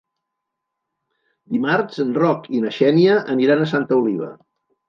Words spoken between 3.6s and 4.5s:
a Santa Oliva.